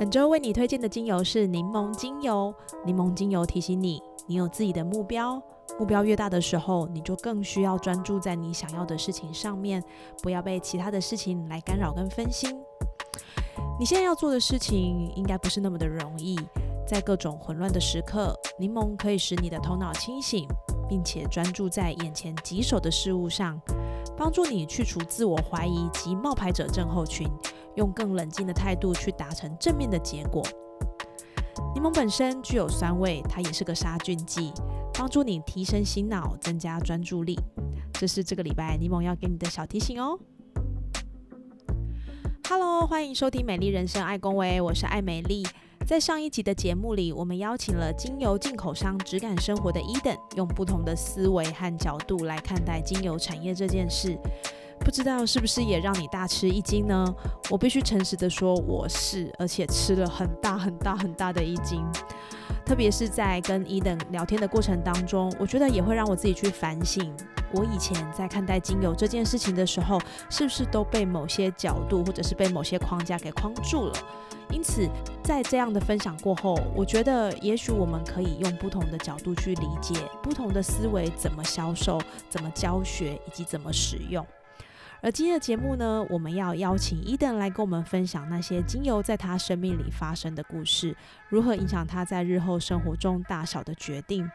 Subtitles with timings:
[0.00, 2.54] 本周为你推荐的精油是柠檬精油。
[2.86, 5.38] 柠檬精油提醒你，你有自己的目标，
[5.78, 9.84] 目标越大的时候，你就更需要专注在你想要的事情上面，
[10.22, 12.58] 不要被其他的事情来干扰跟分心。
[13.78, 16.34] 你现在要做的事情应该不是那么的容易，
[16.86, 20.48] 在各种混乱的时刻，柠檬可以使你的头脑清醒，
[20.88, 23.60] 并且专注在眼前棘手的事物上，
[24.16, 27.28] 帮助你去除自我怀疑及冒牌者症候群。
[27.80, 30.42] 用更冷静的态度去达成正面的结果。
[31.74, 34.52] 柠檬本身具有酸味，它也是个杀菌剂，
[34.92, 37.38] 帮助你提升心脑，增加专注力。
[37.94, 40.18] 这是这个礼拜柠檬要给你的小提醒哦。
[42.48, 45.46] Hello，欢迎收听《美丽人生》，爱公维，我是爱美丽。
[45.86, 54.18] 在上一集的节目里，我们邀请了精油进口商质感生活的 Eden，用不同的思维和角度来看待精油产业这件事。
[54.90, 57.14] 不知道是不是也让你大吃一惊呢？
[57.48, 61.80] 我必须诚实的说，我是，而且吃了很大很大很大的一惊。
[62.66, 67.08] 特别是在跟伊登聊天的过程当中，我觉得也会让我自己去反省，
[67.52, 69.96] 我以前在看待精油这件事情的时候，
[70.28, 73.94] 是不是都被某些角度或者是被某些框架给框住了？
[74.50, 74.88] 因此，
[75.22, 84.26] 在这样的分享过后，我觉得也许我们可以用不同的角度去理解不同的思维怎么销售、怎么教学以及怎么使用。
[85.02, 90.94] 而今天的节目呢，我们要邀请伊登来跟我们分享那些精油在他生命里发生的故事，
[91.30, 94.30] 如何影响他在日后生活中大小的决定。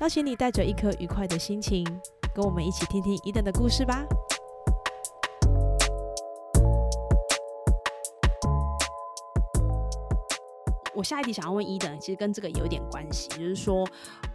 [0.00, 1.84] 邀请你带着一颗愉快的心情，
[2.34, 4.04] 跟我们一起听听伊登的故事吧。
[10.96, 13.86] 我下一题想要问伊登，其实跟这个有点关系，就是说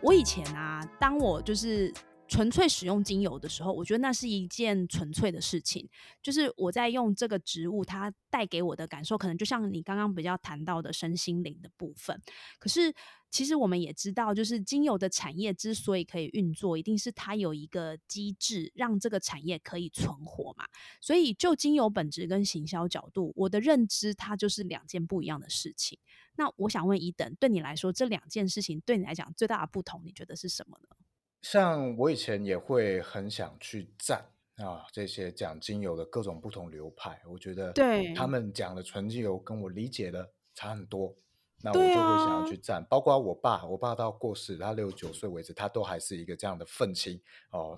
[0.01, 1.93] 我以前啊，当我就是。
[2.31, 5.85] 纯粹使用精油的时候，我觉得那是一件纯粹的事情。
[6.23, 12.17] 就是我在用这个植物，它带给我的感受，可能就像你刚刚比较谈到的身心灵的部分。
[12.57, 12.93] 可是，
[13.29, 20.63] 其实我们也知道，就是精油的产业之所以可以运作，一定是它有一个机制，让这个产业可以存活嘛。
[21.01, 25.99] 所以，就精油本质跟行销角度，我的认知它就是两件不一样的事情。
[26.37, 30.95] 那我想问一等，对你来说，这两件事情对你来讲最大的不同，你觉得是什么呢？
[31.41, 41.15] 像我以前也会很想去赞啊，这些讲精油的各种不同流派，我觉得对他们讲的纯精油跟我理解的差很多，
[41.63, 42.85] 那我就会想要去赞。
[42.87, 47.19] 包括我爸，我爸到过世，他六十九岁为止，他都还是一个这样的愤青
[47.51, 47.75] 哦，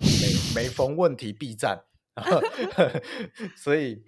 [0.54, 1.82] 每每逢问题必赞。
[3.56, 4.04] 所以，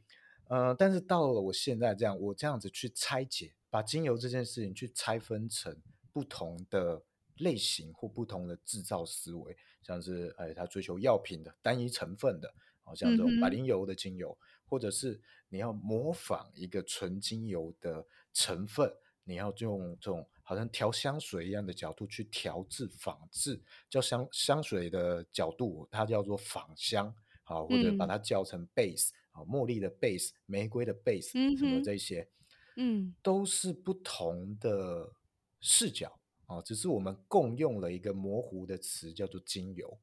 [0.48, 5.80] 呃，但是到了我现在这样，我这样子去拆解，把精油这件事情去拆分成
[6.12, 7.02] 不同的。
[7.38, 12.52] 类型或不同的制造思维，像是哎，他追求药品的单一成分的，
[12.82, 14.36] 好像这种百灵油的精油，
[14.66, 18.92] 或者是你要模仿一个纯精油的成分，
[19.24, 23.60] 你要用这种好像调香水一样的角度去调制仿制，
[23.90, 32.28] 叫香香水的角度，它叫做仿香，好，或者把它叫成 base，啊，茉莉的 base，玫瑰的 base，什么这些，
[32.76, 35.12] 嗯，都是不同的
[35.60, 36.18] 视角。
[36.46, 39.98] 哦，只是我们共用了一个模糊的词，叫做精油。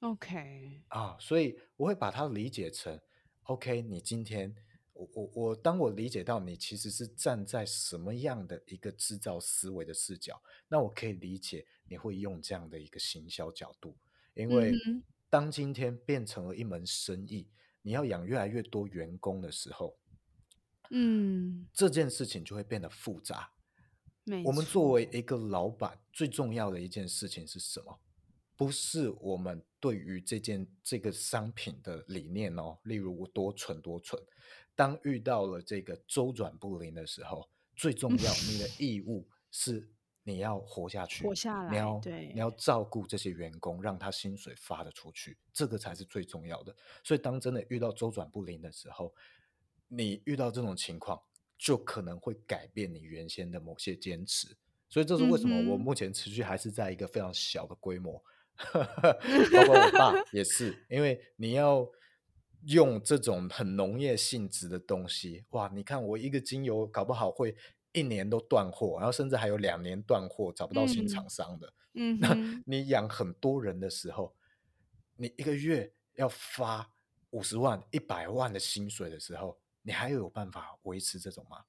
[0.00, 3.00] OK，啊，所以我会把它理解成
[3.44, 3.80] OK。
[3.80, 4.54] 你今天，
[4.92, 13.96] 我我我，当我理解到你其实是站在什么样的一个制造思维的视角，那我可以理解你会用这样的一个行销角度。
[14.34, 14.74] 因为
[15.30, 17.48] 当今天变成了一门生意，
[17.82, 19.96] 你要养越来越多员工的时候，
[20.90, 23.52] 嗯，这件事情就会变得复杂。
[24.44, 28.00] 我们作为一个老板，最重要的一件事情是什么？
[28.56, 32.78] 不是我们对于这件这个商品的理念哦。
[32.84, 34.18] 例如我多蠢多蠢，
[34.74, 39.90] 当遇到了这个周转不灵的时候，最重要你的义务是
[40.22, 42.00] 你要活下去，活下来，你要
[42.34, 46.74] 你要照顾这些员工，让他薪水发得出去，这个才是最重要的。
[47.02, 49.12] 所以当真的遇到周转不灵的时候，
[49.88, 51.20] 你遇到这种情况。
[51.64, 54.54] 就可能会改变你原先的某些坚持，
[54.90, 58.22] 所以这是为什么我目前持续还是在一个非常小的规模，
[58.70, 61.90] 包括我爸也是，因为你要
[62.66, 67.56] 用这种很农业性质的东西，哇，你看我一个精油搞不好会
[67.92, 71.72] 一年都断货，然后甚至还有两年断货找不到新厂商的。
[71.94, 74.36] 嗯，那你养很多人的时候，
[75.16, 76.92] 你一个月要发
[77.30, 81.64] 五十万、一百万的薪水的时候，你还有办法维持这种吗？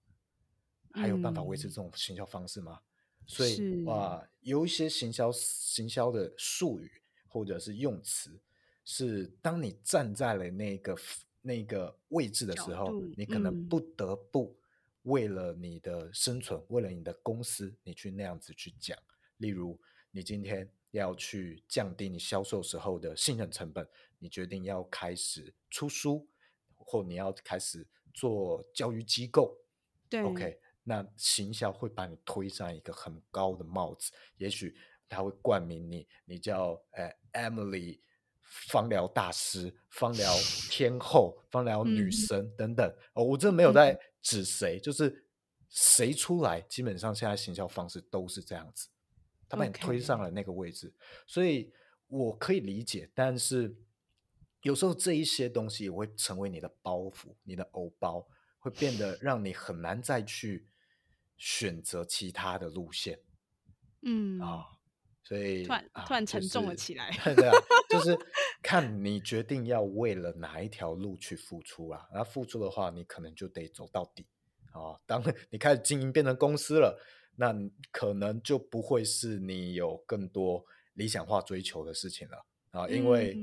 [0.94, 2.80] 还有办法维持这种行销方式吗？
[3.28, 6.90] 所以哇，有一些行销行销的术语
[7.28, 8.40] 或者是用词，
[8.86, 10.98] 是当你站在了那个
[11.42, 14.58] 那个位置的时候，你可能不得不
[15.02, 18.98] 为了你的生存，为了你的公司，你去那样子去讲。
[19.38, 19.78] 例如，
[20.12, 23.86] 你今天要去降低你销售时候的信任成本，
[24.18, 26.26] 你决定要开始出书，
[26.76, 27.86] 或你要开始
[28.16, 29.56] 做教育机构。
[30.10, 30.60] 对，OK。
[30.88, 34.78] 那行销会把你推上一个很高的帽子，也许
[35.10, 38.00] 他会冠名你，你叫呃 Emily
[38.44, 40.32] 芳疗大师、芳疗
[40.70, 42.88] 天后、芳疗女神等等。
[43.14, 45.26] 哦，我这没有在指谁，就是
[45.70, 48.88] 谁出来，基本上现在行销方式都是这样子，
[49.50, 50.94] 他把你推上了那个位置，
[51.26, 51.74] 所以
[52.08, 53.76] 我可以理解，但是
[54.66, 58.28] 有时候这一些东西也会成为你的包袱，你的偶包
[58.60, 60.68] 会变得让你很难再去。
[61.38, 63.20] 选择其他的路线，
[64.04, 64.64] 嗯啊，
[65.22, 67.12] 所以突然突然沉重了起来。
[67.36, 67.52] 对啊，
[67.90, 68.18] 就是
[68.64, 72.08] 看你决定要为了哪一条路去付出啊。
[72.14, 74.26] 然后付出的话，你可能就得走到底
[74.72, 74.96] 啊。
[75.06, 75.22] 当
[75.52, 76.98] 你开始经营变成公司了，
[77.36, 77.54] 那
[77.92, 82.88] 可能就不会是你有更多理想化追求的事情了啊。
[82.88, 83.38] 因为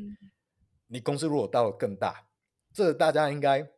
[0.93, 2.29] 你公司如果到了更大，
[2.73, 3.73] 这大家应该。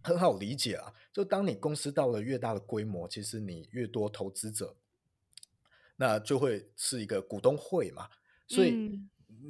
[0.00, 4.76] 很好理解啊，就当你公司到了越大的规模，其实你越多投资者，
[5.96, 8.08] 那就会是一个股东会嘛。
[8.46, 9.00] 所以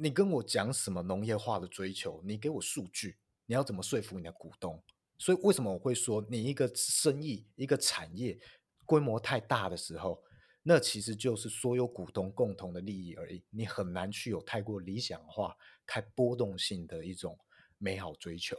[0.01, 4.81] 你跟我讲什么农业化的追求，你给我数据，你要怎么说服你的股东？
[5.19, 8.37] 所以为什么我会说，你一个生意、一个产业
[8.85, 10.21] 规模太大的时候，
[10.61, 17.37] 那其实就是所有股东共同的利益而已，你很难去有太过理想化、太波动性的一种
[17.77, 18.55] 美好追求。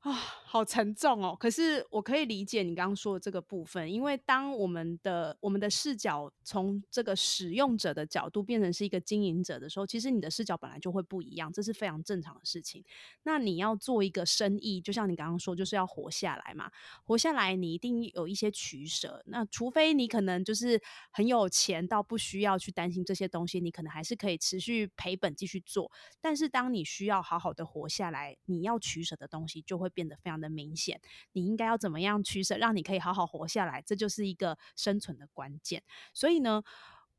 [0.00, 0.12] 啊，
[0.46, 1.36] 好沉重哦！
[1.38, 12.82] 可是我可以理解你刚刚说的这个部分，因为当我们的我们的视角从这个使用者的角度变成是一个经营者的时候，其实你的视角本来就会不一样，这是非常正常的事情。
[13.24, 16.70] 那你要做一个生意，就像你刚刚说，就是要活下来嘛。
[17.04, 19.22] 活下来，你一定有一些取舍。
[19.26, 20.80] 那除非你可能就是
[21.10, 25.92] 很有钱到不需要去担心这些东西，你可能还是可以持续赔本继续做。
[26.22, 29.89] 但是当你需要好好的活下来，你要取舍的东西就会。
[29.90, 31.00] 变得非常的明显，
[31.32, 35.82] 你应该要怎么样取舍，让你可以好好活下来，这就是一个生存的关键。
[36.14, 36.62] 所以呢，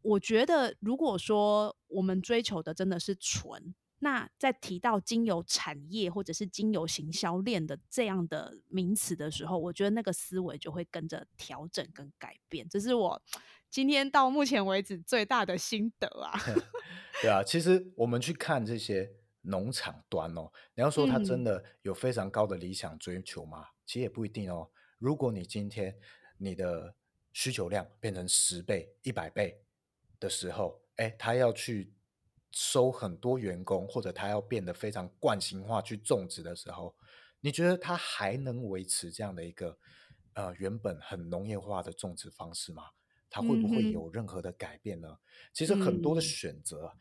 [0.01, 12.67] 我觉得如果说我们追求的真的是纯，那在提到精油产业或者是精油行销链的这样的名词的时候，我觉得那个思维就会跟着调整跟改变。
[12.67, 13.21] 这是我
[13.69, 16.39] 今天到目前为止最大的心得啊。
[17.21, 19.20] 对啊，其实我们去看这些。
[19.41, 23.67] 农场端哦，你要说他真的有非常高的理想追求吗？
[23.85, 24.69] 其实也不一定哦。
[24.99, 25.97] 如果你今天
[26.37, 26.95] 你的
[27.33, 29.63] 需求量变成十倍、一百倍
[30.19, 31.93] 的时候，哎，他要去
[32.51, 36.95] 收很多员工，或者他要变得非常惯性化去种植的时候，
[37.39, 39.77] 你觉得他还能维持这样的一个
[40.33, 42.83] 呃原本很农业化的种植方式吗？
[43.29, 45.17] 他会不会有任何的改变呢？
[45.51, 46.95] 其实很多的选择。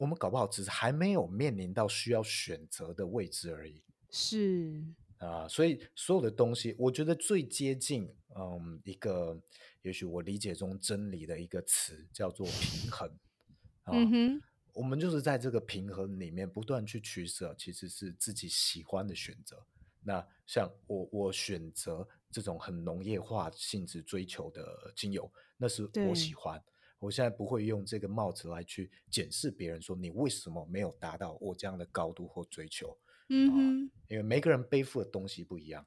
[0.00, 3.82] 我们搞不好只是还没有面临到需要选择的位置而已。
[4.08, 4.82] 是
[5.18, 9.38] 啊，所以所有的东西，我觉得最接近嗯一个，
[9.82, 13.10] 也许我理解中真理的一个词叫做平衡。
[13.84, 14.42] 嗯哼，
[14.72, 19.62] 我们就是在这个平衡里面不断去取舍，其实是自己喜欢的选择。
[20.02, 26.58] 那像我，我选择这种很农业化性质追求的精油，那是我喜欢。
[27.00, 32.96] 我现在不会用这个帽子来去检视别人，说你为什么没有达到我这样的高度或追求？
[33.30, 35.86] 嗯哼，因为每个人背负的东西不一样。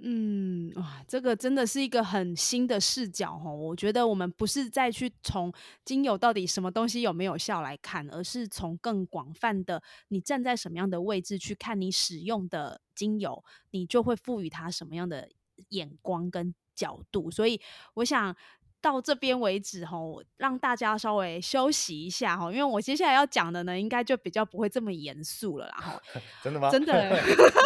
[0.00, 3.54] 嗯，哇，这个真的是一个很新的视角哦。
[3.54, 5.52] 我觉得我们不是再去从
[5.84, 15.28] 精油到底什么东西有没有效来看，而是从更广泛的，你站在什么样的位置去看你使用的精油，你就会赋予它什么样的
[15.70, 17.30] 眼光跟角度。
[17.30, 17.60] 所以，
[17.94, 18.36] 我想。
[18.84, 25.98] 到这边为止吼，让大家稍微休息一下哈，因为我接下来要讲的呢，应该就比较不会这么严肃了啦吼。
[26.44, 26.68] 真的吗？
[26.70, 27.18] 真的，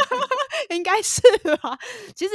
[0.71, 1.21] 应该是
[1.57, 1.77] 吧。
[2.15, 2.35] 其实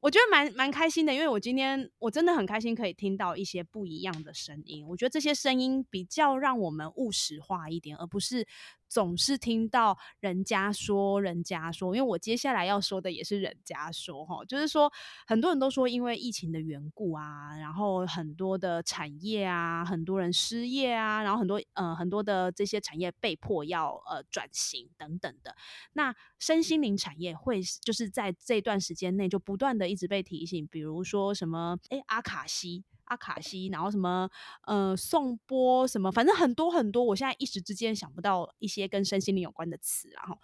[0.00, 4.84] 我觉得蛮蛮开心的，因为我今天我真的很开心可以听到一些不一样的声音。
[4.88, 8.44] 我觉得这些声音比较让我们务实化一点，而不是
[8.88, 14.92] 总是听到人家说，人家说，因为我接下来要说的也是人家说哈，就是说
[15.26, 25.54] 很多人都说因为疫情的缘故啊，然后很多的产业啊，很多人失业啊，然后很多呃很多的这些产业被迫要呃转型等等的。
[25.92, 32.84] 那身心灵产业会就是在这段时间内就不断的一直被提醒，比如说什么哎阿卡西。
[33.04, 34.28] 阿卡西，然后什么
[34.66, 40.38] 呃颂钵什么，反正很多很多，我现在一时之间想不到一些跟身心灵有关的词，然后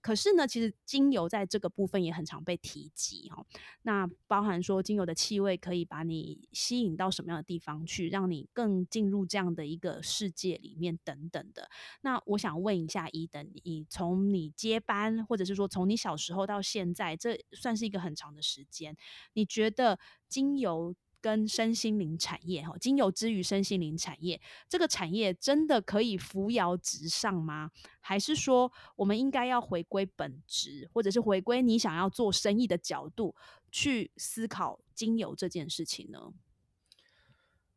[0.00, 3.46] 可是呢，其实精油在这个部分也很常被提及哈。
[3.82, 11.70] 那包含说精油的气味可以把你吸引到什么样的地方去，让你更进入这样的一个世界里面等等的。
[12.00, 18.96] 那我想问一下伊登，你从你接班，或者是说从你小时候到现在，这算是一个很长的时间，
[19.34, 20.96] 你觉得精油？
[21.22, 27.70] 跟身心灵产业哈，精油之于身心灵产业，这个产业真的可以扶摇直上吗？
[28.00, 33.36] 还是说我们应该要回归本质，或者是回归你想要做生意的角度
[33.70, 36.34] 去思考精油这件事情呢？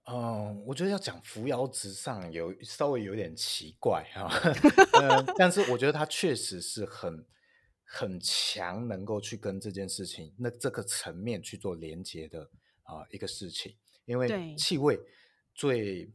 [0.08, 4.30] 嗯，我觉得要讲扶摇直上有稍微有点奇怪哈，
[5.02, 7.26] 嗯，但是我觉得它确实是很
[7.84, 12.50] 很强，能够去跟这件事情那这个层面去做连接的。
[12.86, 13.76] 啊，一个事情，
[14.06, 15.00] 因为气味
[15.54, 16.12] 最，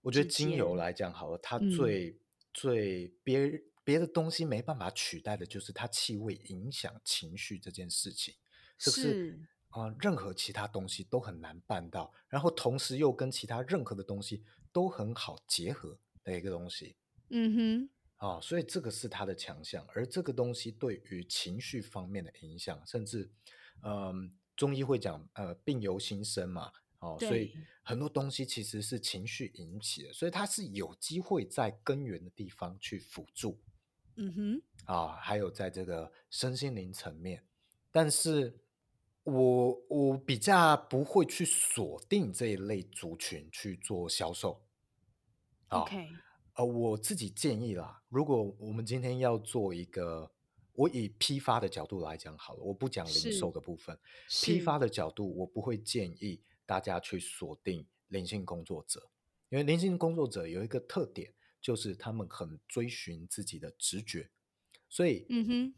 [0.00, 2.18] 我觉得精油来讲好了，它最
[2.52, 8.34] 最别别的东西没办法取代的，就是它气味影响情绪这件事情，
[8.78, 9.38] 是不是
[9.68, 9.94] 啊？
[10.00, 16.96] 任何其他东西都很难办到，然后同时又跟其他任何的东西都很好结合的一个东西。
[17.28, 23.30] 嗯哼，啊，所以这个是它的强项，而这个东西对于情绪方面的影响，甚至
[23.82, 24.34] 嗯。
[24.56, 33.60] 中医会讲，呃，病由心生嘛，哦，所以很多东西其实是情绪引起的，所以它是有机会在根源的地方去辅助，
[34.16, 37.44] 嗯哼，啊，还有在这个身心灵层面，
[37.90, 38.60] 但是
[39.24, 44.64] 我我比较不会去锁定这一类族群去做销售
[45.68, 46.08] ，OK，
[46.54, 50.30] 呃，我自己建议啦，如果我们今天要做一个。
[50.74, 53.96] 我以批发的角度来讲好了，我不讲零售的部分。
[54.28, 59.08] 批发的角度，我不会建议大家去锁定灵性工作者，
[59.50, 64.30] 因为灵性工作者有一个特点，就是他们很追寻自己的直觉。
[64.88, 65.74] 所以，嗯哼，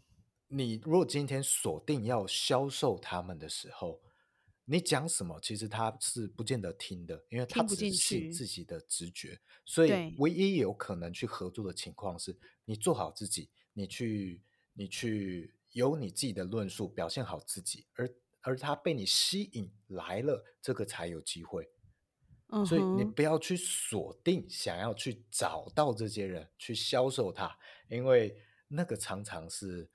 [0.48, 4.00] 你如果今天锁定要销售他们的时候，
[4.64, 9.38] 你讲什么，其实他是不见得听的，因为他只信自己的直觉。
[9.66, 14.40] 所以，唯一有可能去合作的情况是，你做好自己，你去。
[14.78, 18.08] 你去有你自己的论述，表现好自己，而
[18.42, 21.68] 而他被你吸引来了，这个才有机会。
[22.64, 29.90] 所以你不要去锁定想要去找到这些人去销售他，因为那个常常是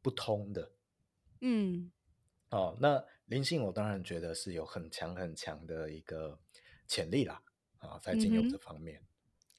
[0.00, 0.72] 不通的。
[1.42, 1.92] 嗯，
[2.50, 6.40] 哦，那灵性我当然觉得是有很强很强的一个
[6.88, 7.40] 潜力啦，
[7.78, 9.00] 啊，在金融这方面。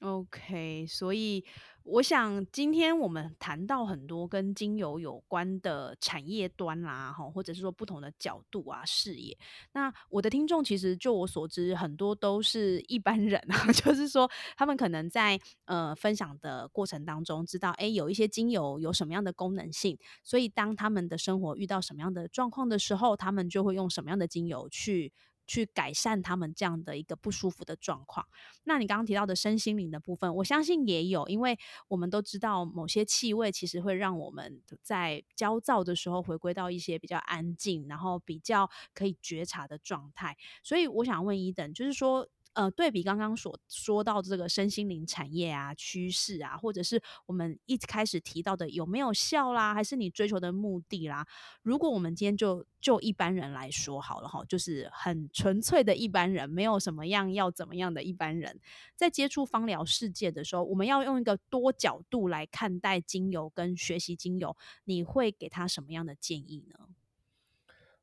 [0.04, 1.42] OK，所以
[1.82, 9.34] 我想今天我们谈到很多跟精油有关的产业端啦，哈，或者是说不同的角度啊、视野。
[9.72, 25.14] 那我的听众其实就我所知，很多都是一般人啊， 就是说他们可能在呃分享的过程当中，知道哎有一些精油有什么样的功能性，所以当他们的生活遇到什么样的状况的时候，他们就会用什么样的精油去。
[25.46, 28.26] 去改善他们这样的一个不舒服的状况。
[28.64, 31.58] 那你刚刚提到的身心灵的部分，我相信也有，因为
[31.88, 40.36] 我们都知道某些气味其实会让我们在焦躁的时候回归到一些比较安静，然后比较可以觉察的状态。
[40.62, 42.28] 所以我想问一等，就是说。
[42.54, 51.26] 呃，对比刚刚所说到这个身心灵产业啊、趋势啊，或者是我们一开始提到的有没有效啦，还是你追求的目的啦？
[51.62, 58.60] 如果我们今天就就一般人来说好了哈，就是很纯粹的一般人，没有什么样要怎么样的一般人，
[58.94, 66.88] 在接触芳疗世界的时候，我们要用一个多角度来看待精油跟学习精油，你会给他什么样的建议呢？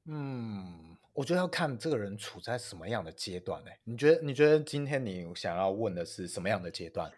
[0.06, 0.98] 嗯。
[1.22, 3.70] 我觉得要看这个人处在什么样的阶段呢？
[3.84, 4.24] 你觉得？
[4.24, 7.12] 你觉得今天你想要问的是什么样的阶段？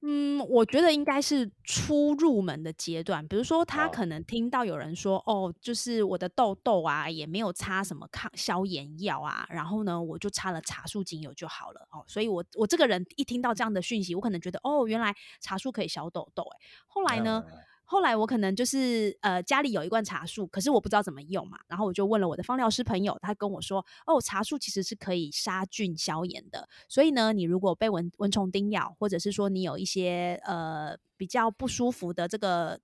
[0.00, 3.28] 嗯，我觉得应该是初入门的阶段。
[3.28, 17.44] 比如说，他可能听到有人说：“哦，就是我的痘痘啊，也没有擦什么抗消炎药啊，然后呢，我就擦了茶树精油就好了。”哦，所以我我这个人一听到这样的讯息，我可能觉得：“哦，原来茶树可以消痘痘。”哎，后来呢？
[17.90, 32.78] 后来我可能就是呃家里有一罐茶树，可是我不知道怎么用嘛，然后我就问了我的芳疗师朋友，他跟我说，哦，茶树其实是可以杀菌消炎的，所以呢，你如果被蚊蚊虫叮咬，或者是说你有一些呃比较不舒服的这个。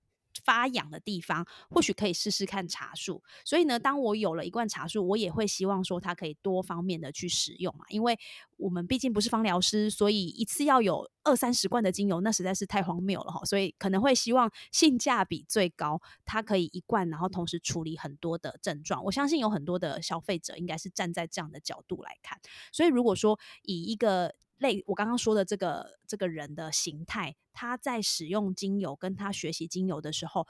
[0.47, 3.21] 发痒的地方，或许可以试试看茶树。
[3.43, 7.83] 所以呢，当我有了一罐茶树，我也会希望说它可以多方面的去使用嘛。
[7.89, 8.17] 因为
[8.55, 13.43] 我们毕竟不是芳疗师，所以一次要有二三十罐的精油，那实在是太荒谬了哈。
[13.43, 19.03] 所以可能会希望性价比最高，它可以一罐，然后同时处理很多的症状。
[19.03, 22.39] 我相信有很多的消费者应该是站在这样的角度来看。
[22.71, 30.47] 所以如果说以一个类我刚刚说的这个这个人的形态，他在使用精油跟他学习精油的时候，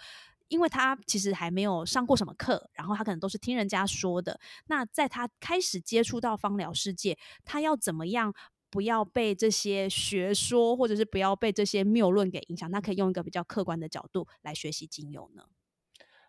[0.48, 4.40] 因为他其实还没有上过什么课，然后他可能都是听人家说的。
[4.68, 8.34] 那在他开始接触到芳疗世界，他要怎么样
[8.70, 12.72] 不要被这些学说或者是不要被这些谬论给影响？
[12.72, 15.44] 他可以用一个比较客观的角度来学习精油呢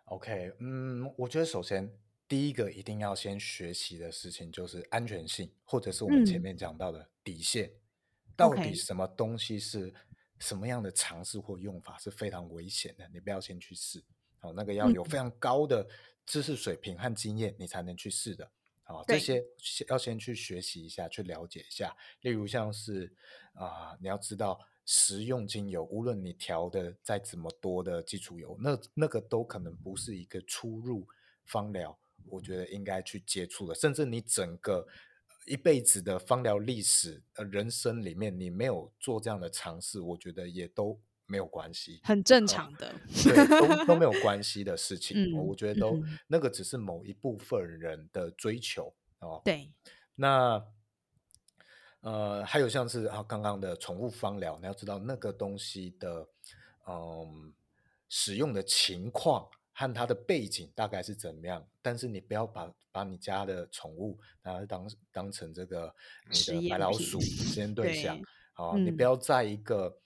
[0.07, 1.93] ？OK，嗯，我觉得首先。
[2.29, 7.73] 第一个一定要先学习的事情就是安全性，或者是我们前面讲到的底线。
[8.37, 9.93] 到底什么东西是
[10.39, 13.09] 什么样的尝试或用法是非常危险的？
[13.13, 14.05] 你不要先去试。
[14.39, 15.89] 好，那个要有非常高的
[16.25, 18.49] 知识水平和经验，你才能去试的。
[18.85, 19.45] 好，这些
[19.89, 21.97] 要先去学习一下，去了解一下。
[22.21, 23.13] 例如像是
[23.55, 31.09] 啊，你要知道食用精油，无论你调的再怎么多的基础油，那那个都可能不是一个出入
[31.45, 31.99] 芳疗。
[32.27, 34.87] 我觉得应该去接触的，甚至你整个
[35.47, 42.95] 一辈子的芳疗历史、呃人生里面，你没有做这样的尝试，我觉得也都没有关系，很正常的，
[43.25, 45.35] 对，都都没有关系的事 情。
[45.37, 49.41] 我觉得都那个只是某一部分人的追求哦。
[49.45, 49.73] 对，
[50.15, 50.63] 那
[52.01, 56.29] 呃，还有像是啊，刚刚的宠物芳疗，你要知道那个东西的
[56.87, 57.53] 嗯
[58.09, 59.49] 使用的情况。
[59.79, 61.65] 和他的背景大概是怎么样？
[61.81, 65.95] 但是你不要把把你家的宠物拿来当当成这个
[66.29, 68.21] 你的白老鼠实验对象
[68.55, 68.77] 啊！
[68.77, 69.97] 你不要在一个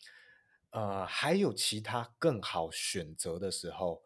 [0.73, 4.03] 呃还有其他更好选择的时候，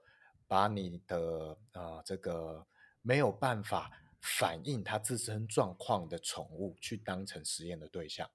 [0.46, 2.64] 把你的呃这个
[3.02, 8.30] 没有办法反映它自身状况的宠物去当成实验的对象。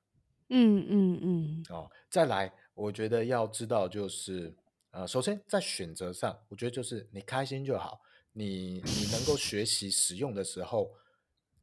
[0.50, 1.66] 嗯嗯嗯。
[1.70, 4.54] 哦，再来，我觉得要知道就是。
[4.92, 8.02] 呃，首先在选择上，我觉得就是你开心就好，
[8.34, 10.92] 你你能够学习使用的时候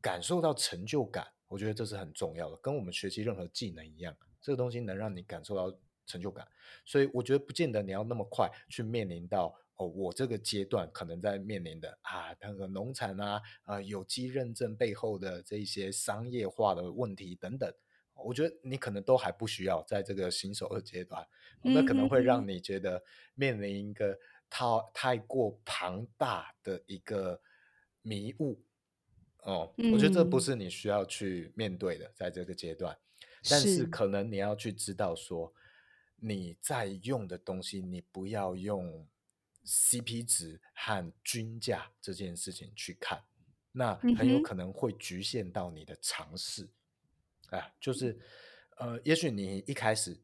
[0.01, 6.49] 感受到成就感，我觉得这是很重要的，跟我们学习任何技能一样，这个东西能让你感受到成就感，
[6.87, 17.71] 所以我觉得不见得你要那么快去面临到哦，我这个阶段可能在面临的啊，那个农产啊，啊有机认证背后的这些商业化的问题等等。
[18.25, 21.27] 我觉得你可能都还不需要在这个新手的阶段，
[21.63, 23.03] 那可能会让你觉得
[23.35, 24.19] 面临一个
[24.51, 27.41] 太太过庞大的一个
[28.03, 28.61] 迷雾
[29.43, 29.73] 哦。
[29.93, 32.97] 我觉得这不是你需要去面对的，在这个阶段。
[33.49, 35.53] 但是可能你要去知道说，
[36.17, 39.07] 你在用的东西，你不要用
[39.65, 43.23] CP 值和均价这件事情去看，
[43.71, 46.69] 那很有可能会局限到你的尝试。
[47.51, 48.19] 啊，就是，
[48.77, 50.21] 呃，也许你一开始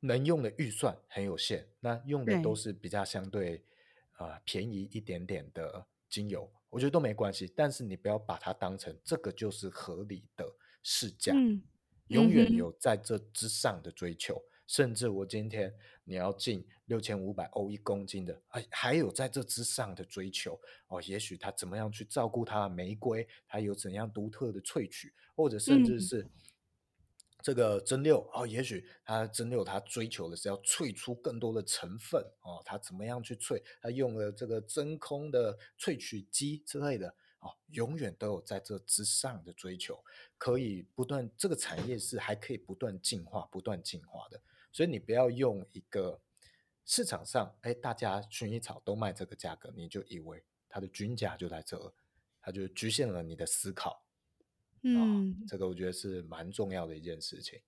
[0.00, 3.64] 能用的预算很有限，那用的都是比较相对
[4.12, 7.52] 啊便宜一点点的精油，我觉得都没关系。
[7.56, 10.44] 但是你不要把它当成这个就是合理的
[10.82, 11.32] 市价，
[12.08, 14.42] 永远有在这之上的追求。
[14.68, 21.02] 甚至我今天你要进六千五百欧一公斤的，哎，还有在这之上的追求哦。
[21.02, 26.26] 也许他怎么样去照顾他的玫瑰，他有怎样独特的萃取，或者甚至是
[27.40, 28.46] 这个蒸馏哦。
[28.46, 32.60] 也许他蒸馏，他追求的是要萃出更多的成分哦。
[32.62, 33.62] 他怎么样去萃？
[33.80, 37.08] 他用了这个真空的萃取机之类的
[37.40, 37.56] 哦。
[37.72, 39.98] 永远都有在这之上的追求，
[40.36, 44.38] 可以不断这个产业是还可以不断进化、不断进化的。
[44.72, 46.20] 所以你不要用一个
[46.84, 51.92] 市场上，哎，大家薰衣草都卖这个价格，你就以为它的均价就在这，
[52.40, 54.04] 它就局限了你的思考。
[54.82, 57.60] 嗯，这个我觉得是蛮重要的一件事情。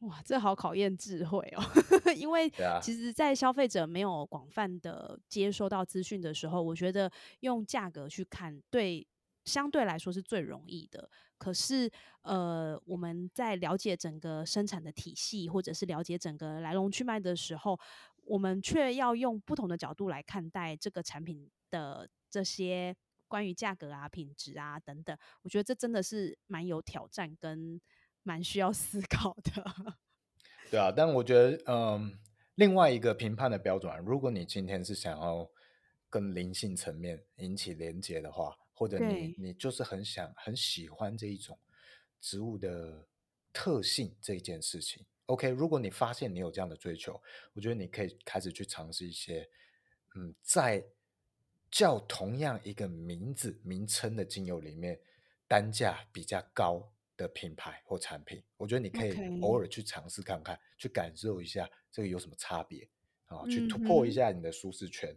[0.00, 1.62] 哇，这好考验智慧哦，
[2.14, 2.48] 因为
[2.80, 9.04] 其实，在消费者没有广泛的接收到资讯的时候，我觉得用价格去看，对
[9.48, 11.10] 相对来说是最容易的。
[11.38, 11.90] 可是，
[12.22, 17.78] 呃，我们在了解整个生产的体系，或者是了解整个来龙去脉的时候，
[18.24, 22.94] 我们却要用不同的角度来看待这个产品的这些
[23.28, 25.16] 关于价格啊、品质啊等等。
[25.42, 27.80] 我觉得这真的是蛮有挑战，跟
[28.24, 29.96] 蛮需要思考的。
[30.70, 32.18] 对啊，但我觉得，嗯，
[32.56, 35.48] 另外一个评判的标准，如果你今天是想要
[36.10, 41.58] 跟灵性层面引起连接的话，或者你你就是很想很喜欢这一种
[42.20, 43.08] 植物的
[43.52, 45.04] 特性这一件事情。
[45.26, 47.20] OK，如果你发现你有这样的追求，
[47.54, 49.50] 我觉得你可以开始去尝试一些，
[50.14, 50.86] 嗯，在
[51.72, 54.96] 叫同样一个名字名称的精油里面，
[55.48, 62.88] 单价比较高的品牌或产品，我觉得你可以偶尔去尝试看看，去感受一下这个有什么差别
[63.26, 65.12] 啊，去突破一下你的舒适圈。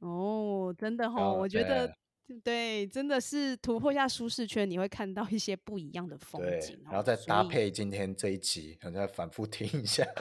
[0.00, 1.96] 哦，真的哈，我觉得。
[2.40, 6.78] 对，真的是突破一下舒适圈，你会看到一些不一样的风景。
[6.84, 10.06] 然后再搭配今天这一集，然后再反复听一下。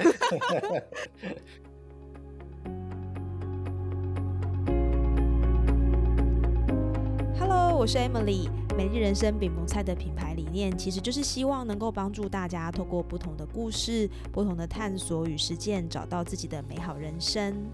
[7.39, 8.49] Hello，我是 Emily。
[8.77, 17.65] 每日人生饼蒙菜的品牌理念，其实就是希望能够帮助大家透过不同的故事、不同的探索与实践，找到自己的美好人生。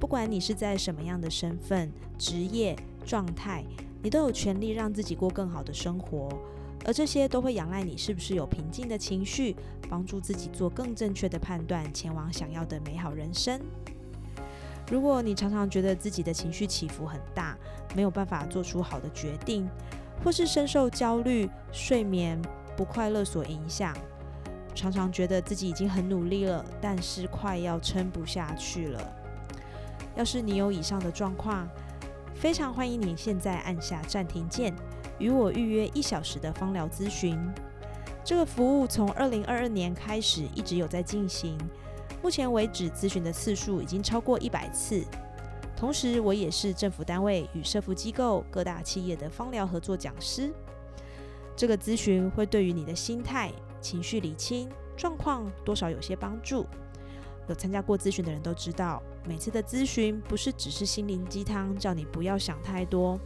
[0.00, 2.76] 不管你是在什么样的身份、职业。
[3.08, 3.64] 状态，
[4.02, 6.28] 你都有权利让自己过更好的生活，
[6.84, 9.56] 而这些都会仰赖你是不是有平静的情绪，
[9.88, 13.58] 帮助自己做更正确的判断，前往想要的美好人生。
[14.90, 17.56] 如果你常常觉得自己的情绪起伏很大，
[17.96, 19.66] 没有办法做出好的决定，
[20.22, 22.38] 或是深受焦虑、睡眠
[22.76, 23.96] 不快乐所影响，
[24.74, 29.14] 常常觉得自己已经很努力了，但是快要撑不下去了。
[30.14, 31.68] 要是你有以上的状况，
[32.38, 34.72] 非常欢迎你现在按下暂停键，
[35.18, 37.36] 与我预约一小时的芳疗咨询。
[38.24, 41.58] 这个服务从二零二二年开始一直有在进行，
[42.22, 45.04] 目前为止咨询的次数已经超过一百次。
[45.76, 50.52] 同时，我也是政府单位与社福机构、各大企业的芳疗合作讲师。
[51.56, 56.64] 这个咨询会对于你的心态、情绪理清状况多少有些帮助。
[57.48, 59.02] 有参加过咨询的人都知道。
[59.28, 63.20] 每次的咨询不是只是心灵鸡汤，叫你不要想太多，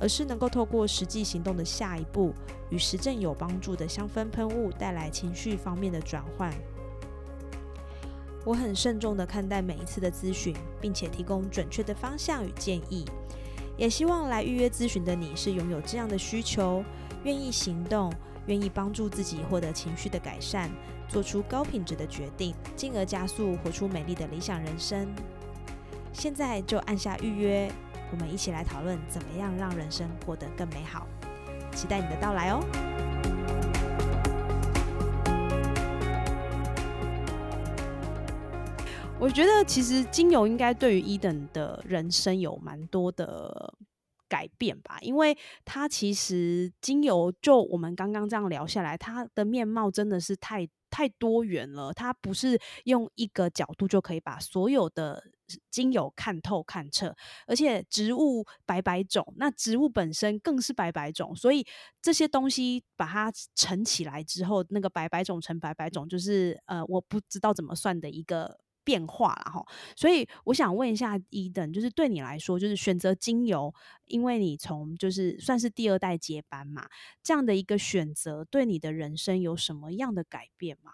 [0.00, 2.34] 而是能够透过实际行动的下一步，
[2.68, 6.52] 与实证有帮助的香氛喷雾带来情绪方面的转换。
[8.44, 13.04] 我很慎重的看待每一次的咨询，并且提供准确的方向与建议。
[13.76, 16.82] 也希望来预约咨询的你是拥有这样的需求，
[17.22, 18.12] 愿意行动，
[18.46, 20.70] 愿意帮助自己获得情绪的改善，
[21.08, 25.06] 做出高品质的决定，进而加速活出美丽的理想人生。
[26.18, 27.70] 现在就按下预约，
[28.10, 31.06] 我们一起来讨论怎么样让人生过得更美好。
[31.72, 32.64] 期待你的到来哦！
[39.20, 43.74] 我觉得其实精油应该对于一等的人生有蛮多的
[44.26, 50.66] 改变吧，因为它其实精油就我们刚刚这样聊下来，它的面貌真的是太。
[50.88, 55.22] 太多元了，它不是用一个角度就可以把所有的
[55.70, 57.14] 精油看透看彻，
[57.46, 61.66] 而且植物百百种，那植物本身更是百百种，所以
[62.00, 68.58] 这些东西把它乘起来之后，那个百百种乘百百种，就是呃，我不知道怎么算的一个。
[68.86, 76.86] 变化了哈，所以我想问一下伊登，就是对你来说，就是选择精油，因为你从就是算是第二代接班嘛，
[77.20, 80.92] 这样的一个选择，对你的人生有什么样的改变吗？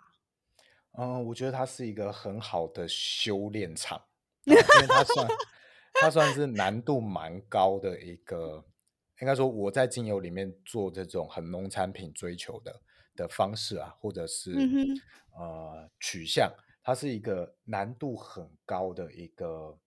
[0.92, 4.02] 嗯，我觉得它是一个很好的修炼场，
[4.44, 5.28] 因为它算
[6.00, 8.64] 它算是难度蛮高的一个，
[9.20, 12.80] 应该说我在精油里面做这种很农产品追求的
[13.14, 14.52] 的方式啊，或者是
[15.36, 16.52] 呃取向。
[16.84, 19.78] 它是一个难度很高的一个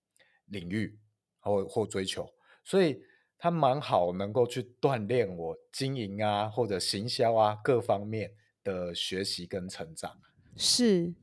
[0.45, 0.97] 领域
[1.41, 2.25] 或或追求，
[2.63, 3.03] 所以
[3.37, 10.17] 它蛮好，能够去锻炼我经营啊或者行销啊各方面的学习跟成长。
[10.55, 11.13] 是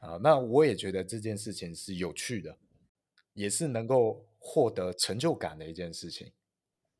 [0.00, 2.58] 啊，那我也觉得这件事情是有趣的，
[3.34, 6.32] 也是能够获得成就感的一件事情。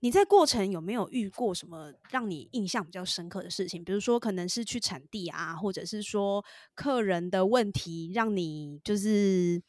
[0.00, 3.84] 你在过程有没有遇过什么让你印象比较深刻的事情？
[3.84, 9.62] 比如说，可能是去产地啊，或者是说客人的问题，让你就是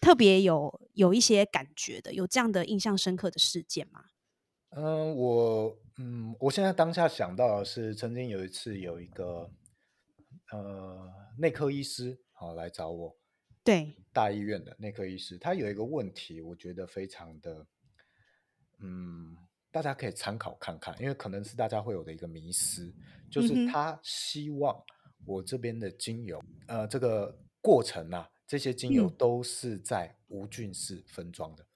[0.00, 4.06] 特别有有一些感觉的，有这样的印象深刻的事件吗？
[4.70, 9.48] 嗯，我嗯，我现在当下想到的是，曾经有一次有一个
[10.52, 13.16] 呃内科医师好来找我，
[13.66, 17.66] 对大医院的内科医师，他有一个问题，我觉得非常的
[18.78, 19.36] 嗯。
[19.72, 22.90] 大家可以参考看看，因为可能是大家会有的一个迷思，
[23.30, 24.74] 就是他希望
[25.26, 31.66] 我这边的精油，呃，这个过程啊，这些精油都是在无菌室分装的。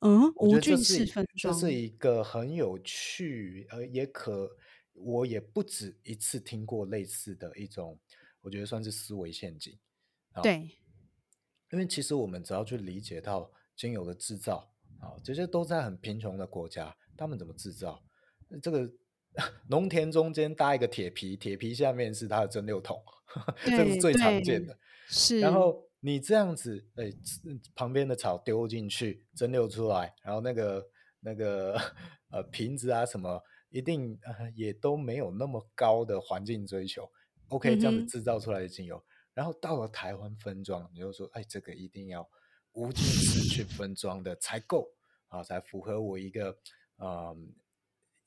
[0.00, 4.50] 嗯，无菌室分装，这是一个很有趣，呃，也可，
[4.92, 7.98] 我也不止一次听过类似的一种，
[8.42, 9.78] 我觉得算是思维陷阱。
[10.42, 10.70] 对，
[11.72, 18.02] 因为其实我们只要去理解到精油的制造啊，这些都在很贫穷的国家，他们怎么制造？
[18.62, 18.90] 这个
[19.68, 23.02] 农田中间搭一个铁皮，铁皮下面是它的蒸馏桶，
[23.64, 24.78] 这是最常见的。
[25.08, 27.12] 是，然后你这样子，哎，
[27.74, 30.86] 旁边的草丢进去蒸馏出来，然后那个
[31.20, 31.76] 那个
[32.30, 37.08] 呃瓶子啊什么，一定呃也都没有那么高的环境追求。
[37.48, 39.00] OK，这样子制造出来的精油，
[39.36, 42.28] 然后到了台湾分装，你就说，哎，这个一定要
[42.72, 44.90] 无菌室去分装的才够
[45.28, 46.58] 啊，才符合我一个
[46.96, 47.36] 呃。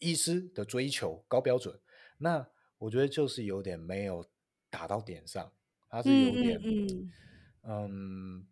[0.02, 1.78] 医师的追求高标准，
[2.20, 4.26] 那我觉得就是有点没有
[4.70, 5.52] 打到点上，
[5.90, 6.58] 它是有点，
[7.64, 8.48] 嗯，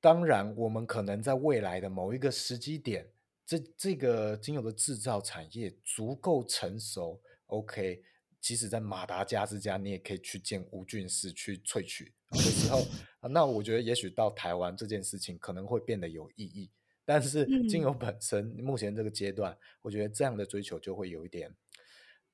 [0.00, 3.10] 当然，我们可能在未来的某一个时机点，
[3.44, 8.04] 这这个精油的制造产业足够成熟，OK，
[8.46, 12.86] 即使在马达加斯加，你也可以去建无菌室去萃取的时候，
[13.28, 16.70] 那我觉得也许到台湾这件事情可能会变得有意义。
[17.04, 21.52] 但是精油本身，目前这个阶段，我觉得这样的追求就会有一点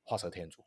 [0.02, 0.62] 画蛇添足。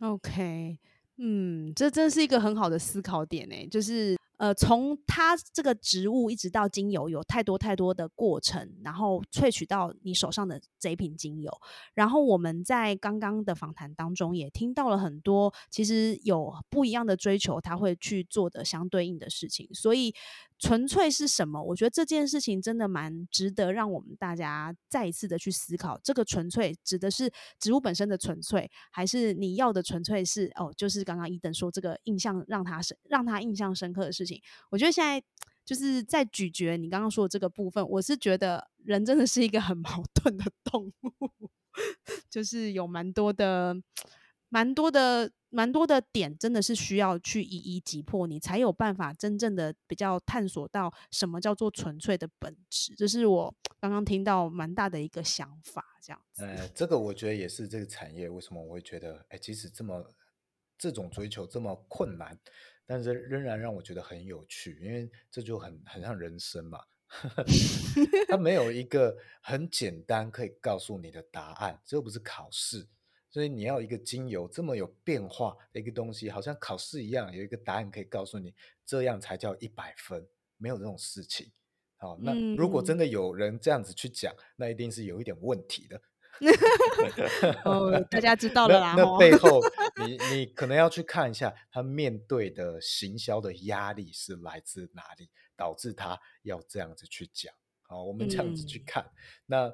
[0.00, 0.78] OK，
[1.18, 4.19] 嗯，这真是一个很好的思考点呢，就是。
[4.40, 11.52] 呃，从它这个植物一直到精油，有太多太多的过程，然后萃取到你手上的这一瓶精油。
[11.92, 19.68] 然后我们在刚刚的访谈当中也听到了很多，其实有不一样的追求，他会去做的相对应的事情。
[19.74, 20.14] 所以
[20.60, 21.62] 纯粹是什么？
[21.62, 25.98] 我觉得这件事情真的蛮值得让我们大家再一次的去思考。
[26.04, 30.70] 这个纯粹指的是植物本身的纯粹，还是你要的纯粹是哦？
[30.76, 34.38] 就是刚刚伊登说这个印象让他深，让他印象深刻的事情。
[34.70, 35.22] 我觉得现在
[35.64, 41.50] 就是在咀嚼你刚刚说的这个部分，我是觉得人真的是一个很 矛盾的动物，
[42.28, 43.74] 就是有蛮多的、
[44.50, 52.94] 蛮多的、蛮多的点，真的是需要去一一击破，你才有办法真正的比较探索到什么叫做纯粹的本质。
[52.94, 56.44] 这是我 刚刚听到蛮大的一个想法，这样子。
[56.44, 60.14] 呃，这个我觉得也是这个产业为什么我会觉得，哎，即使这么
[60.78, 62.38] 这种追求这么困难。
[62.86, 66.80] 但是仍然让我觉得很有趣，因为这就很很像人生嘛，
[68.26, 72.88] 它没有一个很简单可以告诉你的答案，这又不是考试，
[73.30, 78.52] 所以你要一个精油这么有变化的一个东西，好像考试一样，有一个答案可以告诉你，
[78.84, 81.50] 这样才叫一百分，没有这种事情。
[81.96, 86.00] 好，那如果真的有人这样子去讲，那一定是有一点问题的。
[87.64, 88.94] 哦，大家知道了啦。
[88.96, 89.60] 那背后，
[90.06, 97.52] 你你可能要去看一下，他面对的行销的压力是来自哪里，导致他要这样子去讲。
[97.82, 99.04] 好，我们这样子去看，
[99.44, 99.70] 那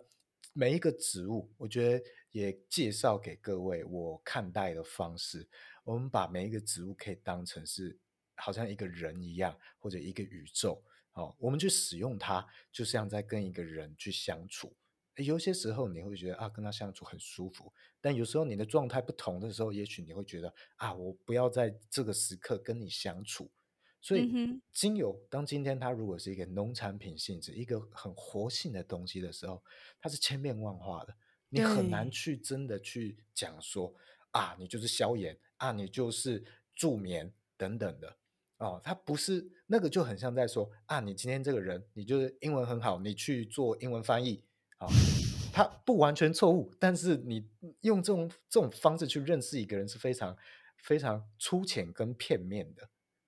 [0.53, 2.05] 每一个植物，我觉得
[2.37, 5.49] 也介绍给各位我看待的方式。
[5.85, 7.99] 我们把每一个植物可以当成是
[8.35, 10.85] 好像一个人一样，或者一个宇宙。
[11.13, 14.77] 哦，我们去使用它，就像在跟一个人去相处。
[15.15, 17.73] 有些时候你会觉得啊，跟他相处很舒服，
[18.03, 23.51] 但有时候你的状态不同的时候，也许你会觉得啊，我不要在这个时刻跟你相处。
[24.03, 24.31] 所以，
[24.73, 29.65] 精油当今天它如果是一个农产品性质、一个很活性的东西的时候，
[29.99, 31.17] 它是千变万化的，
[31.49, 33.95] 你很难去真的去讲说
[34.31, 38.17] 啊，你就是消炎啊，你就是助眠等等的
[38.59, 44.43] 哦，它不是那个就很像在说啊，你今天这个人，你就是英文很好，你去做英文翻译。
[44.79, 44.87] 啊，
[45.55, 47.49] 他不完全错误，但是你
[47.81, 50.37] 用这种这种方式去认识一个人是非常
[50.83, 52.83] 非常粗浅跟片面的。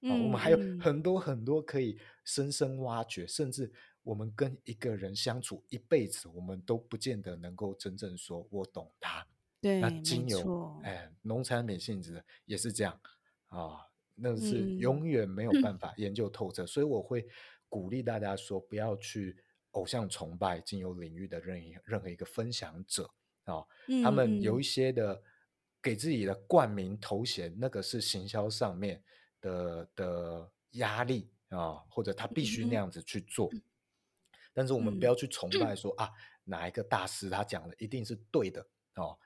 [0.07, 3.73] 啊，我们还有很多很多可以深深挖掘，甚至
[4.09, 9.27] 我们跟一个人相处一辈子，我们都不见得能够真正说我懂他。
[9.61, 12.99] 对，那精油，哎，农产品性质也是这样
[13.49, 17.27] 啊，那是永远没有办法 研究透彻，所以我会
[17.69, 19.37] 鼓励大家说，不要去。
[19.73, 23.09] 偶像崇拜精油领域的任意任何一个分享者
[23.45, 23.63] 啊，
[24.03, 25.23] 他们有一些的
[25.81, 29.01] 给自己的冠名头衔，那个是行销上面
[29.43, 33.51] 的的压力啊，或者他必须那样子去做。
[34.59, 36.11] 但是我们不要去崇拜说啊，
[36.43, 38.61] 哪一个大师他讲的一定是对的
[38.97, 39.17] 哦。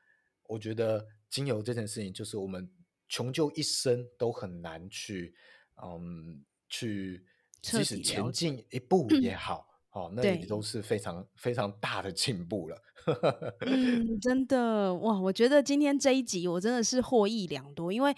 [0.45, 2.71] 我觉得精油这件事情，就是我们
[3.09, 5.35] 穷究一生都很难去，
[5.83, 7.25] 嗯，去
[7.63, 9.67] 即使前进一步也好。
[9.93, 12.83] 哦，那也都是非常非常大的进步了。
[13.67, 15.21] 嗯，真的哇！
[15.21, 18.15] 我觉得今天这一集我真的是获益良多，因为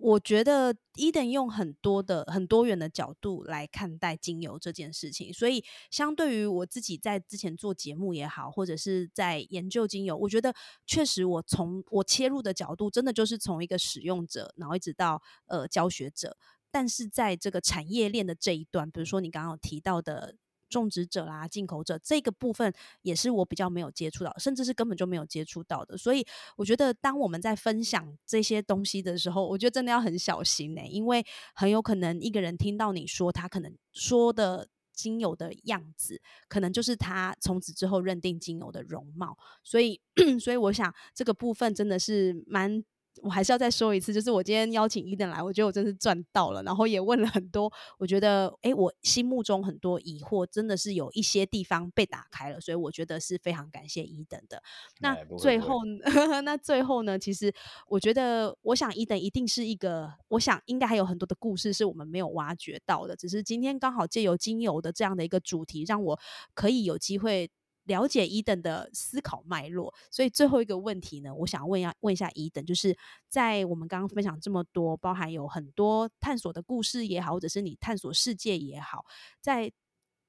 [0.00, 10.54] 我觉得伊登用很多的很多元的角度来看待精油这件事情，所以相对于我自己在之前做节目也好，或者是在研究精油，我觉得
[10.86, 16.36] 确实我从我切入的角度，真的就是从一个使用者，然后一直到呃教学者。
[16.70, 20.36] 但是在这个产业链的这一段，比如说你刚刚有提到的。
[20.68, 25.96] 种植者啦，进口者这个部分也是我比较没有接触到，甚至是根本就没有接触到的。
[25.96, 26.26] 所以
[26.56, 31.24] 我觉得，当我们在分享这些东西的时候，我觉得真的要很小心呢，因为
[31.54, 39.36] 很有可能一个人听到你说他可能说的精油的样子，可能就是他从此之后认定精油的容貌。
[39.62, 40.00] 所以，
[40.40, 42.84] 所以我想这个部分真的是蛮。
[43.22, 46.62] 我还是要再说一次，就是我今天邀请伊登来，我觉得我真是赚到了。
[46.62, 54.62] 然后也问了很多，我觉得哎，我心目中很多疑惑，真的是有一些地方被打开了，所以我觉得是非常感谢伊登的。
[55.00, 55.80] 那最后，
[56.44, 57.18] 那最后呢？
[57.18, 57.52] 其实
[57.88, 66.18] 我觉得，我想伊登一定是一个，我想应该还有很多的故事是我们没有挖掘到的，只是今天刚好借由精油的这样的一个主题，让我
[66.54, 67.50] 可以有机会。
[67.86, 72.96] 了解伊等的思考脉络，所以最后一个问题呢，我想问一下，问一下伊等，就是
[73.28, 79.04] 在我们刚刚分享这么多，包含有很多探索的故事也好，或者是你探索世界也好，
[79.40, 79.72] 在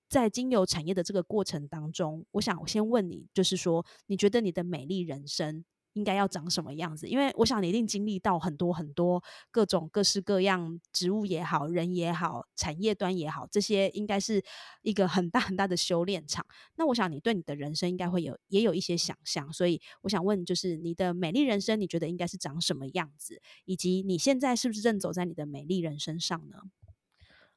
[0.10, 5.65] 在精油产业的这个过程当中，我想先问你，就是说，你觉得你的美丽人生？
[5.97, 7.07] 应该要长什么样子？
[7.07, 14.43] 因为我想你一定经历到很多很多各种各式各样植物也好，人也好，产业端也好，这些应该是
[14.83, 16.45] 一个很大很大的修炼场。
[16.75, 23.41] 那我想你对你的人生应该会有也有一些想象，所以我想问，就是你的美丽人生，你觉得应该是长什么样子？
[23.65, 26.62] 以及你现在是不是正走在你的美丽人生上呢？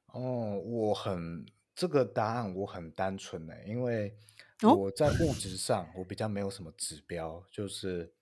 [0.07, 4.17] 哦，我很这个答案我很单纯呢，因为
[4.63, 8.15] 我在物质上我比较没有什么指标，就是。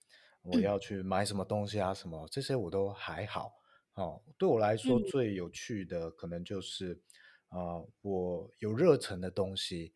[0.42, 1.92] 我要去买什么东西啊？
[1.92, 3.52] 什么这些我都还好
[3.94, 4.22] 哦。
[4.38, 7.00] 对我来说最有趣的可能就是，
[7.48, 9.92] 啊，我有热忱的东西，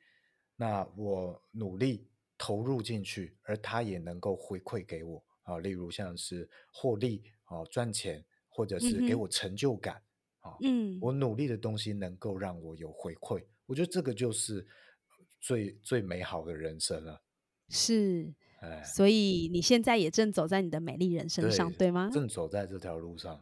[0.57, 5.59] 那我努力投入进去，而它也能够回馈给我啊。
[5.59, 10.03] 例如像是获利啊、赚钱，或者是给我成就感
[10.41, 10.57] 啊。
[10.63, 14.67] 嗯，我努力的东西能够让我有回馈，我觉得这个就是
[15.41, 17.23] 最最美好的人生了。
[17.69, 18.35] 是。
[18.85, 22.11] 所以你现在也正走在你的美丽人生上，对吗？
[22.13, 23.41] 正走在这条路上。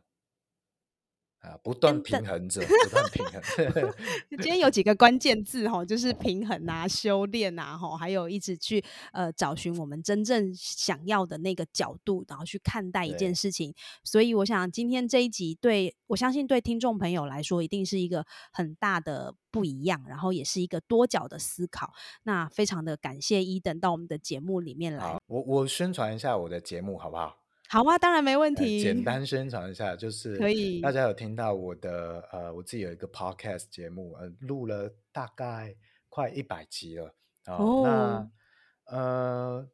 [1.41, 3.95] 啊，不断平衡着，不断平衡。
[4.31, 13.75] 今天有几个关键字哈，就是平衡啊、修炼啊，哈，还有一直去呃找寻我们真正想要的那个角度，然后去看待一件事情。
[14.05, 21.95] 所以我想今天这一集，对我相信对听众朋友来说，一定是一个很大的不一样，然后也是一个多角的思考。
[22.25, 25.19] 那非常的感谢伊登到我们的节目里面来。
[25.27, 27.40] 我我宣传一下我的节目好不好？
[27.73, 28.81] 好啊，当然没问题。
[28.81, 30.81] 简单宣传一下，就是可以。
[30.81, 35.77] 大家有听到我的呃，我自己有一个 podcast 节目，呃，录了大概
[36.09, 37.15] 快一百集了
[37.47, 37.83] 哦。
[37.85, 38.31] 那
[38.87, 39.71] 呃，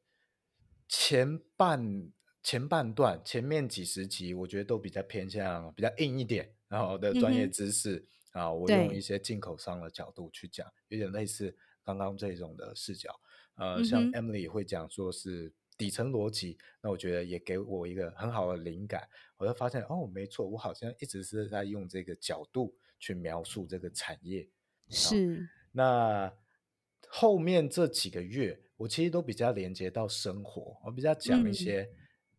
[0.87, 13.19] 前半前半段前面几十集，我觉得都比较偏向比较硬一点，然后的专业知识啊，我用一些进口商的角度去讲，有点类似刚刚这种的视角。
[13.55, 15.55] 呃，像 Emily 会讲说是。
[15.77, 19.09] 底层逻辑，那我觉得也给我一个很好的灵感。
[19.37, 24.49] 我就发现，哦，没错，我好像一直是在用这个角度去描述这个产业。
[24.89, 25.49] 是。
[25.73, 26.33] 那
[27.09, 31.89] 后面这几个月，我其实都比较连接到生活，我比较讲一些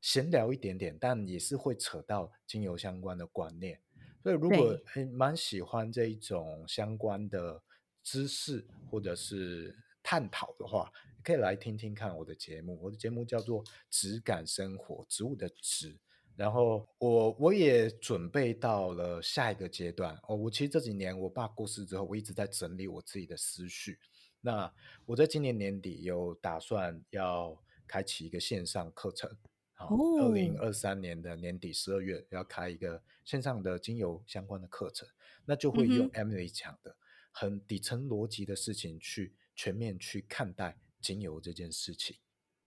[0.01, 3.79] 闲聊一点点，但也是会扯到精油相关的观念。
[4.23, 4.77] 所以，如果
[5.13, 7.61] 蛮喜欢这一种相关的
[8.03, 9.75] 知识或者是
[10.07, 10.89] 探讨的话。
[11.23, 15.99] 可以来听听看我的节目，我的节目叫做《质感生活》，植物的植。
[16.37, 20.37] 然后我我也准备到了下一个阶段哦。
[20.37, 23.99] 我其实这几年我爸过世之后，我一直在整理我自己的思绪。
[24.39, 24.73] 那
[25.05, 29.29] 我在今年年底有打算要开启一个线上课程，
[29.73, 35.05] 好，二零二三年的年底十二月要开一个线上的精油相关的课程，
[35.43, 36.95] 那就会用 Emily 讲的
[37.33, 40.77] 很底层逻辑的事情去全面去看待。
[40.99, 42.17] 精油这件事情，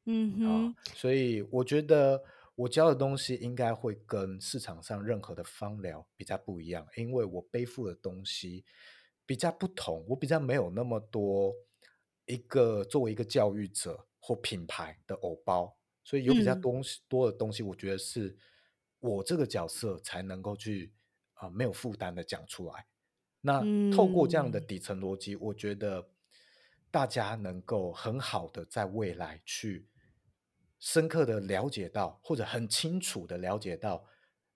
[0.07, 2.23] 嗯哼，所以我觉得
[2.55, 8.65] 我教的东西应该会跟市场上任何的芳疗比较不一样，因为我背负的东西
[9.27, 11.53] 比较不同，我比较没有那么多
[12.25, 18.39] 一个作为一个教育者或品牌的偶包，所以有比较东西多的东西，我觉得是
[19.01, 20.95] 我这个角色才能够去
[21.35, 22.87] 啊没有负担的讲出来。
[23.41, 23.61] 那
[23.95, 26.09] 透过这样的底层逻辑，我觉得。
[26.91, 29.87] 大家能够很好的在未来去
[30.79, 34.05] 深刻的了解到，或者很清楚的了解到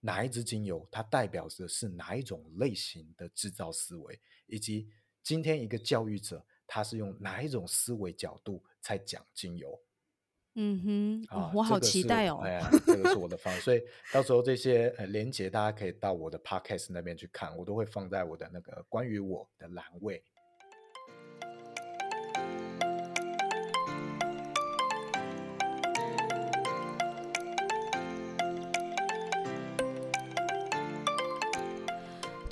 [0.01, 4.89] 哪一支精油它代表的是哪一种类型的制造思维，以及
[5.23, 9.81] 今天一个教育者他是用哪一种思维角度在讲精油。
[10.57, 12.39] 嗯哼，我好期待哦！
[12.45, 13.83] 哎呀，这个是我的方，所以
[14.13, 20.23] 到时候这些呃连接大家可以到我的 podcast 那边去看，我都会放在我的那个关于我的栏位。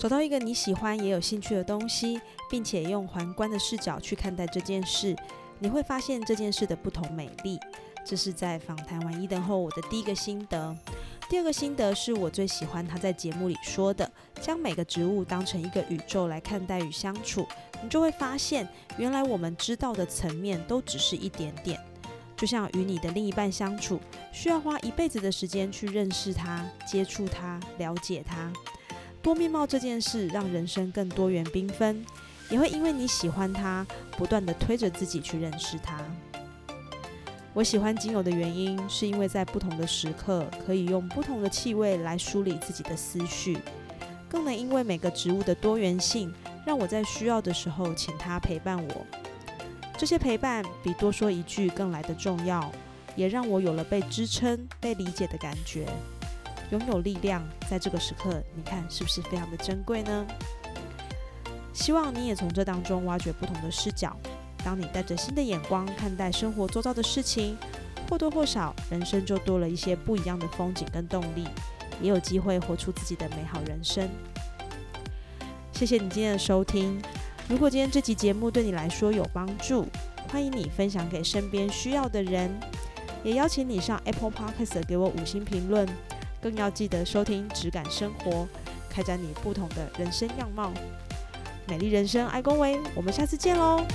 [0.03, 5.15] 找到一个你喜欢也有兴趣的东西，并且用宏观的视角去看待这件事，
[5.61, 7.57] 你会发现这件事的不同美丽。
[8.05, 10.77] 这是在访谈完伊登后我的第一个心得。
[11.31, 17.47] 第二个心得是我最喜欢他在节目里说的：将每个植物当成一个宇宙来看待与相处，
[17.81, 21.81] 你就会发现，原来我们知道的层面都只是一点点。
[22.37, 24.01] 就像与你的另一半相处，
[24.33, 28.53] 需要花一辈子的时间去认识他、接触他、了解他。
[29.23, 32.05] 多面貌这件事让人生更多元缤纷，
[32.51, 36.01] 也会因为你喜欢它，不断的推着自己去认识它。
[37.55, 43.59] 我喜欢精油的原因，是因为在不同的时刻，可以用不同的气味来梳理自己的思绪，
[44.29, 46.33] 更能因为每个植物的多元性，
[46.67, 49.07] 让我在需要的时候请它陪伴我。
[49.97, 52.73] 这些陪伴比多说一句更来的重要，
[53.15, 55.87] 也让我有了被支撑、被理解的感觉。
[56.73, 60.27] 拥有力量，在这个时刻，你看是不是非常的珍贵呢？
[61.75, 64.17] 希望你也从这当中挖掘不同的视角。
[64.65, 67.59] 当你带着新的眼光看待生活周遭的事情，
[68.09, 71.47] 或多或少，人生就多了一些不一样的风景跟动力，
[72.01, 74.09] 也有机会活出自己的美好人生。
[75.73, 77.03] 谢谢你今天的收听。
[77.51, 79.85] 如果今天这期节目对你来说有帮助，
[80.31, 82.51] 欢迎你分享给身边需要的人，
[83.23, 85.87] 也邀请你上 Apple Podcast 给我五星评论。
[86.43, 88.31] 更要记得收听《质感生活》，
[88.91, 90.73] 开展你不同的人生样貌。
[91.69, 93.87] 美丽人生，爱恭维，我们下次见喽！